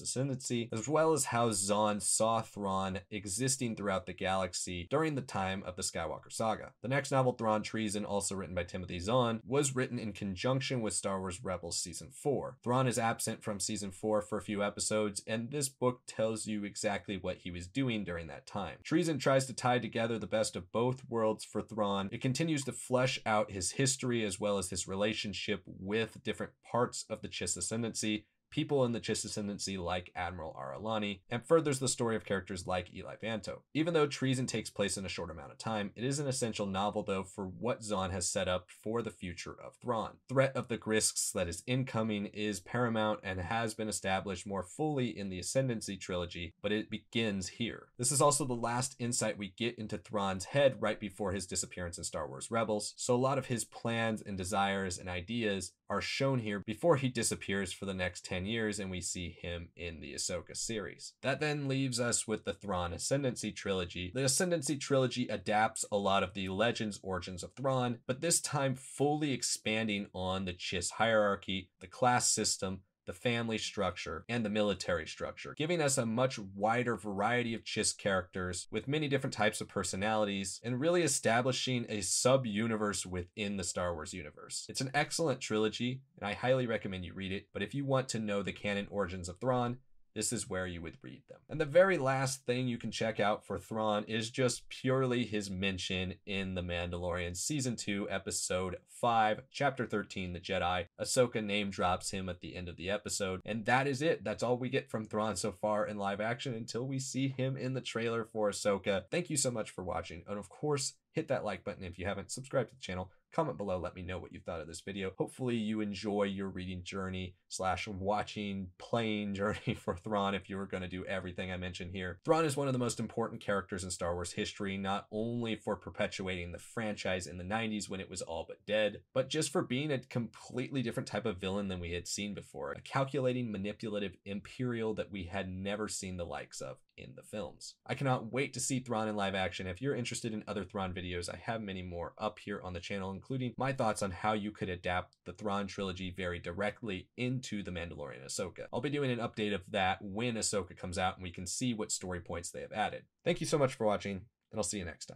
Ascendancy, 0.00 0.68
as 0.72 0.88
well 0.88 1.12
as 1.12 1.26
how 1.26 1.52
Zahn 1.52 1.93
saw 2.00 2.42
Thrawn 2.42 3.00
existing 3.10 3.76
throughout 3.76 4.06
the 4.06 4.12
galaxy 4.12 4.86
during 4.90 5.14
the 5.14 5.22
time 5.22 5.62
of 5.64 5.76
the 5.76 5.82
Skywalker 5.82 6.30
saga. 6.30 6.72
The 6.82 6.88
next 6.88 7.10
novel, 7.10 7.32
Thrawn 7.32 7.62
Treason, 7.62 8.04
also 8.04 8.34
written 8.34 8.54
by 8.54 8.64
Timothy 8.64 8.98
Zahn, 8.98 9.40
was 9.46 9.74
written 9.74 9.98
in 9.98 10.12
conjunction 10.12 10.80
with 10.80 10.94
Star 10.94 11.20
Wars 11.20 11.42
Rebels 11.42 11.78
Season 11.78 12.10
4. 12.12 12.58
Thrawn 12.62 12.86
is 12.86 12.98
absent 12.98 13.42
from 13.42 13.60
Season 13.60 13.90
4 13.90 14.22
for 14.22 14.38
a 14.38 14.42
few 14.42 14.62
episodes, 14.62 15.22
and 15.26 15.50
this 15.50 15.68
book 15.68 16.02
tells 16.06 16.46
you 16.46 16.64
exactly 16.64 17.16
what 17.16 17.38
he 17.38 17.50
was 17.50 17.66
doing 17.66 18.04
during 18.04 18.26
that 18.28 18.46
time. 18.46 18.78
Treason 18.82 19.18
tries 19.18 19.46
to 19.46 19.52
tie 19.54 19.78
together 19.78 20.18
the 20.18 20.26
best 20.26 20.56
of 20.56 20.72
both 20.72 21.02
worlds 21.08 21.44
for 21.44 21.62
Thrawn. 21.62 22.08
It 22.12 22.20
continues 22.20 22.64
to 22.64 22.72
flesh 22.72 23.18
out 23.26 23.50
his 23.50 23.72
history 23.72 24.24
as 24.24 24.40
well 24.40 24.58
as 24.58 24.70
his 24.70 24.88
relationship 24.88 25.62
with 25.66 26.22
different 26.22 26.52
parts 26.70 27.04
of 27.08 27.22
the 27.22 27.28
Chiss 27.28 27.56
Ascendancy 27.56 28.26
people 28.54 28.84
in 28.84 28.92
the 28.92 29.00
Chiss 29.00 29.24
ascendancy 29.24 29.76
like 29.76 30.12
Admiral 30.14 30.56
Ar'alani, 30.56 31.18
and 31.28 31.44
furthers 31.44 31.80
the 31.80 31.88
story 31.88 32.14
of 32.14 32.24
characters 32.24 32.68
like 32.68 32.94
Eli 32.94 33.16
Vanto. 33.20 33.62
Even 33.74 33.94
though 33.94 34.06
Treason 34.06 34.46
takes 34.46 34.70
place 34.70 34.96
in 34.96 35.04
a 35.04 35.08
short 35.08 35.28
amount 35.28 35.50
of 35.50 35.58
time, 35.58 35.90
it 35.96 36.04
is 36.04 36.20
an 36.20 36.28
essential 36.28 36.64
novel 36.64 37.02
though 37.02 37.24
for 37.24 37.46
what 37.46 37.82
Zahn 37.82 38.12
has 38.12 38.28
set 38.28 38.46
up 38.46 38.68
for 38.70 39.02
the 39.02 39.10
future 39.10 39.56
of 39.60 39.74
Thrawn. 39.82 40.18
Threat 40.28 40.54
of 40.54 40.68
the 40.68 40.78
Grysk 40.78 41.32
that 41.32 41.48
is 41.48 41.64
incoming 41.66 42.26
is 42.26 42.60
paramount 42.60 43.18
and 43.24 43.40
has 43.40 43.74
been 43.74 43.88
established 43.88 44.46
more 44.46 44.62
fully 44.62 45.08
in 45.08 45.30
the 45.30 45.40
Ascendancy 45.40 45.96
trilogy, 45.96 46.54
but 46.62 46.70
it 46.70 46.88
begins 46.88 47.48
here. 47.48 47.88
This 47.98 48.12
is 48.12 48.20
also 48.20 48.44
the 48.44 48.54
last 48.54 48.94
insight 49.00 49.36
we 49.36 49.52
get 49.56 49.76
into 49.80 49.98
Thrawn's 49.98 50.44
head 50.44 50.76
right 50.78 51.00
before 51.00 51.32
his 51.32 51.46
disappearance 51.46 51.98
in 51.98 52.04
Star 52.04 52.28
Wars 52.28 52.52
Rebels, 52.52 52.94
so 52.96 53.16
a 53.16 53.16
lot 53.16 53.36
of 53.36 53.46
his 53.46 53.64
plans 53.64 54.22
and 54.22 54.38
desires 54.38 54.96
and 54.96 55.08
ideas 55.08 55.72
are 55.94 56.00
shown 56.00 56.40
here 56.40 56.58
before 56.58 56.96
he 56.96 57.08
disappears 57.08 57.72
for 57.72 57.84
the 57.84 57.94
next 57.94 58.24
10 58.24 58.46
years 58.46 58.80
and 58.80 58.90
we 58.90 59.00
see 59.00 59.30
him 59.40 59.68
in 59.76 60.00
the 60.00 60.12
Ahsoka 60.12 60.56
series. 60.56 61.12
That 61.22 61.38
then 61.38 61.68
leaves 61.68 62.00
us 62.00 62.26
with 62.26 62.44
the 62.44 62.52
Thrawn 62.52 62.92
Ascendancy 62.92 63.52
trilogy. 63.52 64.10
The 64.12 64.24
Ascendancy 64.24 64.76
trilogy 64.76 65.28
adapts 65.28 65.84
a 65.92 65.96
lot 65.96 66.24
of 66.24 66.34
the 66.34 66.48
Legends 66.48 66.98
origins 67.00 67.44
of 67.44 67.52
Thrawn, 67.52 67.98
but 68.08 68.20
this 68.20 68.40
time 68.40 68.74
fully 68.74 69.32
expanding 69.32 70.08
on 70.12 70.46
the 70.46 70.52
Chiss 70.52 70.90
hierarchy, 70.90 71.70
the 71.80 71.86
class 71.86 72.28
system, 72.28 72.80
the 73.06 73.12
family 73.12 73.58
structure, 73.58 74.24
and 74.28 74.44
the 74.44 74.50
military 74.50 75.06
structure, 75.06 75.54
giving 75.56 75.80
us 75.80 75.98
a 75.98 76.06
much 76.06 76.38
wider 76.38 76.96
variety 76.96 77.54
of 77.54 77.64
Chiss 77.64 77.96
characters 77.96 78.66
with 78.70 78.88
many 78.88 79.08
different 79.08 79.34
types 79.34 79.60
of 79.60 79.68
personalities 79.68 80.60
and 80.64 80.80
really 80.80 81.02
establishing 81.02 81.86
a 81.88 82.00
sub 82.00 82.46
universe 82.46 83.04
within 83.04 83.56
the 83.56 83.64
Star 83.64 83.94
Wars 83.94 84.12
universe. 84.12 84.66
It's 84.68 84.80
an 84.80 84.90
excellent 84.94 85.40
trilogy, 85.40 86.00
and 86.18 86.28
I 86.28 86.34
highly 86.34 86.66
recommend 86.66 87.04
you 87.04 87.14
read 87.14 87.32
it, 87.32 87.48
but 87.52 87.62
if 87.62 87.74
you 87.74 87.84
want 87.84 88.08
to 88.10 88.18
know 88.18 88.42
the 88.42 88.52
canon 88.52 88.86
origins 88.90 89.28
of 89.28 89.38
Thrawn, 89.40 89.78
this 90.14 90.32
is 90.32 90.48
where 90.48 90.66
you 90.66 90.80
would 90.80 90.96
read 91.02 91.22
them. 91.28 91.40
And 91.48 91.60
the 91.60 91.64
very 91.64 91.98
last 91.98 92.46
thing 92.46 92.68
you 92.68 92.78
can 92.78 92.90
check 92.90 93.18
out 93.18 93.44
for 93.44 93.58
Thrawn 93.58 94.04
is 94.04 94.30
just 94.30 94.68
purely 94.68 95.24
his 95.24 95.50
mention 95.50 96.14
in 96.24 96.54
The 96.54 96.62
Mandalorian 96.62 97.36
Season 97.36 97.76
2, 97.76 98.08
Episode 98.10 98.76
5, 98.88 99.42
Chapter 99.50 99.86
13, 99.86 100.32
The 100.32 100.40
Jedi. 100.40 100.86
Ahsoka 101.00 101.42
name 101.42 101.70
drops 101.70 102.10
him 102.10 102.28
at 102.28 102.40
the 102.40 102.54
end 102.54 102.68
of 102.68 102.76
the 102.76 102.90
episode. 102.90 103.40
And 103.44 103.64
that 103.66 103.86
is 103.86 104.02
it. 104.02 104.22
That's 104.24 104.42
all 104.42 104.56
we 104.56 104.68
get 104.68 104.88
from 104.88 105.04
Thrawn 105.04 105.36
so 105.36 105.52
far 105.52 105.86
in 105.86 105.98
live 105.98 106.20
action 106.20 106.54
until 106.54 106.86
we 106.86 106.98
see 106.98 107.28
him 107.28 107.56
in 107.56 107.74
the 107.74 107.80
trailer 107.80 108.24
for 108.24 108.50
Ahsoka. 108.50 109.04
Thank 109.10 109.30
you 109.30 109.36
so 109.36 109.50
much 109.50 109.70
for 109.70 109.82
watching. 109.82 110.22
And 110.28 110.38
of 110.38 110.48
course, 110.48 110.94
hit 111.14 111.28
that 111.28 111.44
like 111.44 111.64
button 111.64 111.84
if 111.84 111.98
you 111.98 112.06
haven't, 112.06 112.30
subscribe 112.30 112.68
to 112.68 112.74
the 112.74 112.80
channel, 112.80 113.10
comment 113.32 113.56
below, 113.56 113.78
let 113.78 113.94
me 113.94 114.02
know 114.02 114.18
what 114.18 114.32
you 114.32 114.40
thought 114.40 114.60
of 114.60 114.66
this 114.66 114.80
video. 114.80 115.12
Hopefully 115.16 115.56
you 115.56 115.80
enjoy 115.80 116.24
your 116.24 116.48
reading 116.48 116.82
journey 116.82 117.34
slash 117.48 117.86
watching 117.88 118.68
playing 118.78 119.34
journey 119.34 119.74
for 119.74 119.96
Thrawn 119.96 120.34
if 120.34 120.50
you 120.50 120.56
were 120.56 120.66
going 120.66 120.82
to 120.82 120.88
do 120.88 121.04
everything 121.06 121.50
I 121.50 121.56
mentioned 121.56 121.92
here. 121.92 122.18
Thrawn 122.24 122.44
is 122.44 122.56
one 122.56 122.66
of 122.66 122.72
the 122.72 122.78
most 122.78 123.00
important 123.00 123.40
characters 123.40 123.84
in 123.84 123.90
Star 123.90 124.14
Wars 124.14 124.32
history, 124.32 124.76
not 124.76 125.06
only 125.10 125.56
for 125.56 125.76
perpetuating 125.76 126.52
the 126.52 126.58
franchise 126.58 127.26
in 127.26 127.38
the 127.38 127.44
90s 127.44 127.88
when 127.88 128.00
it 128.00 128.10
was 128.10 128.22
all 128.22 128.44
but 128.46 128.64
dead, 128.66 129.00
but 129.12 129.28
just 129.28 129.50
for 129.50 129.62
being 129.62 129.92
a 129.92 129.98
completely 129.98 130.82
different 130.82 131.08
type 131.08 131.26
of 131.26 131.38
villain 131.38 131.68
than 131.68 131.80
we 131.80 131.92
had 131.92 132.08
seen 132.08 132.34
before. 132.34 132.72
A 132.72 132.80
calculating, 132.80 133.50
manipulative 133.50 134.16
Imperial 134.24 134.94
that 134.94 135.12
we 135.12 135.24
had 135.24 135.48
never 135.48 135.88
seen 135.88 136.16
the 136.16 136.24
likes 136.24 136.60
of 136.60 136.76
in 136.96 137.12
the 137.16 137.22
films. 137.22 137.74
I 137.86 137.94
cannot 137.94 138.32
wait 138.32 138.52
to 138.54 138.60
see 138.60 138.80
Thrawn 138.80 139.08
in 139.08 139.16
live 139.16 139.34
action. 139.34 139.66
If 139.66 139.80
you're 139.80 139.94
interested 139.94 140.32
in 140.32 140.44
other 140.46 140.64
Thrawn 140.64 140.92
videos, 140.92 141.28
I 141.28 141.36
have 141.36 141.60
many 141.62 141.82
more 141.82 142.14
up 142.18 142.38
here 142.38 142.60
on 142.62 142.72
the 142.72 142.80
channel, 142.80 143.10
including 143.10 143.54
my 143.56 143.72
thoughts 143.72 144.02
on 144.02 144.10
how 144.10 144.32
you 144.32 144.50
could 144.50 144.68
adapt 144.68 145.16
the 145.24 145.32
Thrawn 145.32 145.66
trilogy 145.66 146.10
very 146.10 146.38
directly 146.38 147.08
into 147.16 147.62
The 147.62 147.70
Mandalorian 147.70 148.24
Ahsoka. 148.24 148.66
I'll 148.72 148.80
be 148.80 148.90
doing 148.90 149.10
an 149.10 149.18
update 149.18 149.54
of 149.54 149.62
that 149.70 149.98
when 150.00 150.34
Ahsoka 150.34 150.76
comes 150.76 150.98
out 150.98 151.16
and 151.16 151.22
we 151.22 151.30
can 151.30 151.46
see 151.46 151.74
what 151.74 151.92
story 151.92 152.20
points 152.20 152.50
they 152.50 152.60
have 152.60 152.72
added. 152.72 153.02
Thank 153.24 153.40
you 153.40 153.46
so 153.46 153.58
much 153.58 153.74
for 153.74 153.86
watching, 153.86 154.22
and 154.50 154.58
I'll 154.58 154.62
see 154.62 154.78
you 154.78 154.84
next 154.84 155.06
time. 155.06 155.12